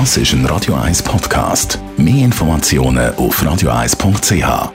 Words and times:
Das 0.00 0.16
ist 0.16 0.32
ein 0.32 0.44
Radio 0.46 0.74
1 0.74 1.04
Podcast. 1.04 1.78
Mehr 1.96 2.24
Informationen 2.24 3.14
auf 3.14 3.40
radio1.ch. 3.40 4.72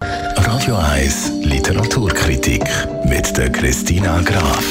Radio 0.00 0.74
1 0.74 1.32
Literaturkritik 1.44 2.64
mit 3.04 3.36
der 3.36 3.52
Christina 3.52 4.20
Graf. 4.22 4.64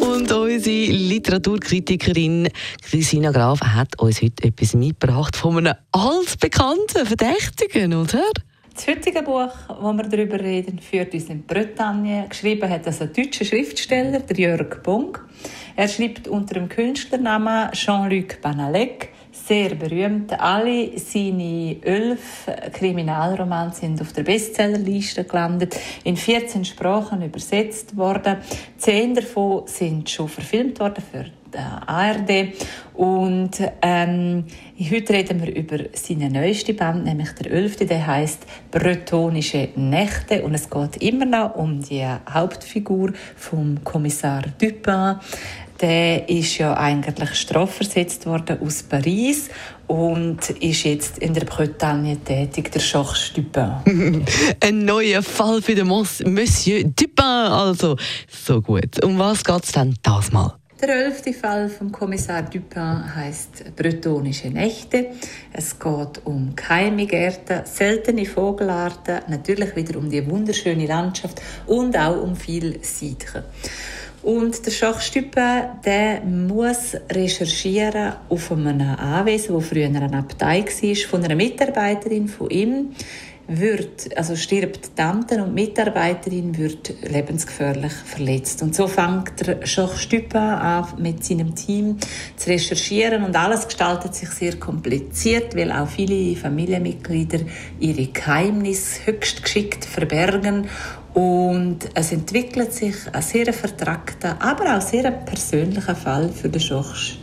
Und 0.00 0.32
unsere 0.32 0.90
Literaturkritikerin 0.90 2.48
Christina 2.82 3.30
Graf 3.30 3.60
hat 3.60 3.96
uns 4.00 4.20
heute 4.20 4.42
etwas 4.42 4.74
mitgebracht 4.74 5.36
von 5.36 5.58
einem 5.58 5.74
altbekannten 5.92 7.06
Verdächtigen, 7.06 7.94
oder? 7.94 8.24
Das 8.74 8.86
heutige 8.88 9.22
Buch, 9.22 9.52
wo 9.80 9.92
wir 9.92 10.04
darüber 10.04 10.40
reden, 10.40 10.78
führt 10.78 11.12
uns 11.12 11.28
in 11.28 11.42
Bretagne. 11.42 12.24
Geschrieben 12.26 12.70
hat 12.70 12.86
das 12.86 13.02
ein 13.02 13.12
deutscher 13.12 13.44
Schriftsteller, 13.44 14.22
Jörg 14.34 14.82
Bunk. 14.82 15.22
Er 15.76 15.88
schreibt 15.88 16.26
unter 16.26 16.54
dem 16.54 16.70
Künstlernamen 16.70 17.70
Jean-Luc 17.72 18.40
Banalek, 18.40 19.10
sehr 19.32 19.74
berühmt. 19.74 20.38
Alle 20.38 20.98
seine 20.98 21.76
elf 21.82 22.46
Kriminalromane 22.72 23.72
sind 23.72 24.00
auf 24.00 24.12
der 24.12 24.22
Bestsellerliste 24.22 25.24
gelandet, 25.24 25.78
in 26.04 26.16
14 26.16 26.64
Sprachen 26.64 27.22
übersetzt 27.22 27.96
worden. 27.96 28.36
Zehn 28.76 29.14
davon 29.14 29.66
sind 29.66 30.08
schon 30.08 30.28
verfilmt 30.28 30.78
worden 30.78 31.02
für 31.10 31.26
ARD. 31.58 32.54
Und 32.94 33.50
ähm, 33.80 34.44
heute 34.90 35.12
reden 35.12 35.42
wir 35.42 35.54
über 35.54 35.78
seine 35.92 36.30
neueste 36.30 36.74
Band, 36.74 37.04
nämlich 37.04 37.32
der 37.32 37.50
elfte, 37.50 37.86
der 37.86 38.06
heißt 38.06 38.46
Bretonische 38.70 39.70
Nächte. 39.76 40.42
Und 40.42 40.54
es 40.54 40.68
geht 40.68 40.96
immer 40.98 41.24
noch 41.24 41.56
um 41.56 41.80
die 41.80 42.06
Hauptfigur 42.28 43.12
vom 43.36 43.82
Kommissar 43.82 44.42
Dupin. 44.60 45.16
Der 45.82 46.28
ist 46.28 46.58
ja 46.58 46.76
eigentlich 46.76 47.34
strafversetzt 47.34 48.24
worden 48.26 48.58
aus 48.64 48.84
Paris 48.84 49.50
und 49.88 50.48
ist 50.48 50.84
jetzt 50.84 51.18
in 51.18 51.34
der 51.34 51.44
Bretagne 51.44 52.16
tätig, 52.18 52.70
der 52.70 52.80
Georges 52.80 53.32
Dupin. 53.34 53.72
Ein 54.60 54.84
neuer 54.84 55.24
Fall 55.24 55.60
für 55.60 55.74
den 55.74 55.88
Monsieur 55.88 56.84
Dupin, 56.84 57.24
also 57.24 57.96
so 58.28 58.62
gut. 58.62 59.04
Um 59.04 59.18
was 59.18 59.42
geht 59.42 59.64
es 59.64 59.72
denn 59.72 59.96
das 60.04 60.30
mal? 60.30 60.56
Der 60.80 60.96
elfte 60.96 61.32
Fall 61.32 61.68
vom 61.68 61.92
Kommissar 61.92 62.42
Dupin 62.42 63.14
heißt 63.14 63.76
Bretonische 63.76 64.48
Nächte. 64.48 65.10
Es 65.52 65.78
geht 65.78 66.24
um 66.24 66.56
Keimgärten, 66.56 67.62
seltene 67.64 68.24
Vogelarten, 68.24 69.20
natürlich 69.28 69.76
wieder 69.76 69.98
um 69.98 70.10
die 70.10 70.28
wunderschöne 70.28 70.86
Landschaft 70.86 71.40
und 71.66 71.96
auch 71.96 72.20
um 72.20 72.34
viel 72.34 72.82
Siedchen. 72.82 73.44
Und 74.22 74.64
der 74.64 74.72
Dupin, 74.72 75.32
der 75.84 76.20
muss 76.20 76.96
recherchieren 77.10 78.12
auf 78.28 78.52
einem 78.52 78.80
Anwesen, 78.80 79.54
wo 79.54 79.60
früher 79.60 79.86
eine 79.86 80.16
Abtei 80.16 80.64
war, 80.64 81.08
von 81.08 81.24
einer 81.24 81.34
Mitarbeiterin 81.34 82.28
von 82.28 82.48
ihm 82.50 82.94
wird, 83.48 84.16
also 84.16 84.36
stirbt 84.36 84.86
die 84.86 84.94
Tante 84.94 85.42
und 85.42 85.56
die 85.56 85.62
Mitarbeiterin 85.62 86.56
wird 86.56 86.94
lebensgefährlich 87.02 87.92
verletzt. 87.92 88.62
Und 88.62 88.74
so 88.74 88.86
fängt 88.86 89.44
der 89.44 89.56
Dupin 89.56 90.36
an, 90.36 90.86
mit 90.98 91.24
seinem 91.24 91.54
Team 91.54 91.96
zu 92.36 92.50
recherchieren 92.50 93.24
und 93.24 93.34
alles 93.34 93.66
gestaltet 93.66 94.14
sich 94.14 94.30
sehr 94.30 94.56
kompliziert, 94.56 95.56
weil 95.56 95.72
auch 95.72 95.88
viele 95.88 96.36
Familienmitglieder 96.36 97.40
ihre 97.80 98.06
Geheimnisse 98.06 99.06
höchst 99.06 99.42
geschickt 99.42 99.84
verbergen 99.84 100.68
und 101.14 101.78
es 101.94 102.12
entwickelt 102.12 102.72
sich 102.72 102.94
ein 103.12 103.22
sehr 103.22 103.52
vertragter, 103.52 104.36
aber 104.40 104.76
auch 104.76 104.80
sehr 104.80 105.10
persönlicher 105.10 105.94
Fall 105.94 106.30
für 106.30 106.48
den 106.48 106.60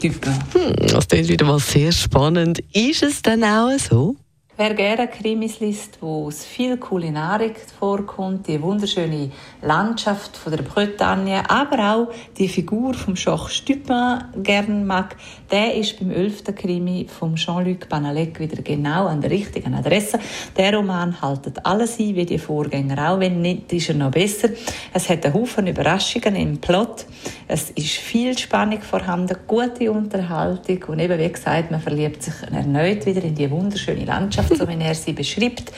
Dupin. 0.02 0.34
Hm, 0.54 0.76
das 0.88 1.06
ist 1.12 1.30
wieder 1.30 1.45
mal 1.45 1.59
sehr 1.59 1.92
spannend. 1.92 2.60
Ist 2.72 3.04
es 3.04 3.22
denn 3.22 3.44
auch 3.44 3.78
so? 3.80 4.16
Wer 4.61 4.73
gerne 4.73 5.07
Krimis 5.07 5.61
liest, 5.61 5.99
wo 6.02 6.27
es 6.27 6.43
viel 6.43 6.75
Kulinarik 6.75 7.55
vorkommt, 7.79 8.45
die 8.45 8.61
wunderschöne 8.61 9.31
Landschaft 9.61 10.36
von 10.36 10.52
der 10.52 10.64
Bretagne, 10.64 11.49
aber 11.49 11.93
auch 11.93 12.14
die 12.37 12.49
Figur 12.49 12.93
vom 12.93 13.14
Georges 13.14 13.64
Dupin 13.64 14.21
gern 14.43 14.86
mag, 14.86 15.15
der 15.49 15.75
ist 15.75 15.98
beim 15.98 16.11
11. 16.11 16.43
Krimi 16.58 17.08
von 17.08 17.36
Jean-Luc 17.36 17.87
Banalek 17.87 18.37
wieder 18.42 18.61
genau 18.61 19.08
an 19.08 19.21
der 19.21 19.31
richtigen 19.31 19.73
Adresse. 19.75 20.19
Der 20.58 20.75
Roman 20.75 21.21
haltet 21.21 21.65
alles 21.65 21.98
ein, 21.98 22.17
wie 22.17 22.25
die 22.25 22.37
Vorgänger 22.37 23.14
auch, 23.14 23.21
wenn 23.21 23.42
nicht, 23.42 23.71
ist 23.71 23.87
er 23.87 23.95
noch 23.95 24.11
besser. 24.11 24.49
Es 24.92 25.08
hat 25.08 25.25
einen 25.25 25.36
Haufen 25.36 25.67
Überraschungen 25.67 26.36
im 26.36 26.58
Plot. 26.58 27.05
Es 27.52 27.71
ist 27.71 27.95
viel 27.95 28.37
Spannung 28.37 28.80
vorhanden, 28.83 29.36
gute 29.48 29.92
Unterhaltung 29.92 30.83
und 30.83 30.99
eben, 30.99 31.17
wie 31.17 31.32
gesagt, 31.32 31.71
man 31.71 31.82
verliebt 31.82 32.21
sich 32.21 32.36
erneut 32.43 33.08
wieder 33.08 33.23
in 33.23 33.33
die 33.33 33.49
wunderschöne 33.49 34.05
Landschaft 34.05 34.55
so 34.55 34.67
wie 34.67 34.80
er 34.80 34.93
sie 34.93 35.14
beschreibt. 35.14 35.71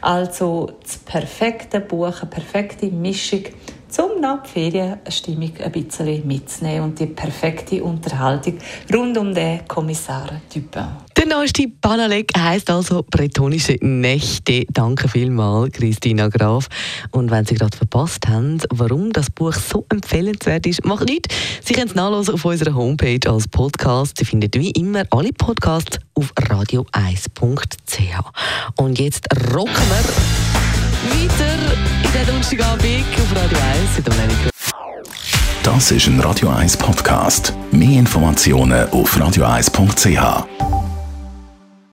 Also 0.00 0.70
das 0.82 0.96
perfekte 0.96 1.80
Buch, 1.80 2.22
eine 2.22 2.30
perfekte 2.30 2.86
Mischung, 2.86 3.42
um 3.98 4.20
nach 4.20 4.42
die 4.42 4.50
Ferienstimmung 4.50 5.52
ein 5.62 5.72
bisschen 5.72 6.26
mitzunehmen 6.26 6.84
und 6.84 6.98
die 6.98 7.06
perfekte 7.06 7.82
Unterhaltung 7.82 8.58
rund 8.92 9.16
um 9.18 9.34
den 9.34 9.66
Kommissar 9.66 10.28
Dupin. 10.52 10.86
Der 11.16 11.26
neueste 11.26 11.66
Banalek 11.66 12.30
heisst 12.38 12.70
also 12.70 13.04
Bretonische 13.10 13.76
Nächte. 13.80 14.64
Danke 14.70 15.08
vielmals, 15.08 15.72
Christina 15.72 16.28
Graf. 16.28 16.68
Und 17.10 17.30
wenn 17.30 17.44
Sie 17.44 17.54
gerade 17.54 17.76
verpasst 17.76 18.28
haben, 18.28 18.58
warum 18.70 19.12
das 19.12 19.28
Buch 19.30 19.54
so 19.54 19.84
empfehlenswert 19.88 20.66
ist, 20.66 20.84
macht 20.84 21.08
nichts. 21.08 21.34
Sie 21.64 21.74
können 21.74 21.88
es 21.88 21.96
nachlesen 21.96 22.34
auf 22.34 22.44
unserer 22.44 22.74
Homepage 22.74 23.28
als 23.28 23.48
Podcast. 23.48 24.18
Sie 24.18 24.24
finden 24.24 24.50
wie 24.54 24.70
immer 24.70 25.02
alle 25.10 25.32
Podcasts 25.32 25.98
auf 26.14 26.32
radio1.ch. 26.34 28.00
Und 28.76 28.98
jetzt 29.00 29.26
rocken 29.52 29.74
wir 29.74 30.47
weiter 31.04 31.76
in 32.04 32.12
den 32.12 32.26
Donnerstagabend 32.26 33.04
auf 33.14 33.42
Radio 33.42 33.58
1 33.58 33.98
in 33.98 34.04
Dominica. 34.04 34.50
Das 35.62 35.90
ist 35.90 36.06
ein 36.06 36.20
Radio 36.20 36.48
1 36.48 36.76
Podcast. 36.76 37.52
Mehr 37.70 37.98
Informationen 37.98 38.88
auf 38.90 39.16
radio1.ch. 39.16 40.77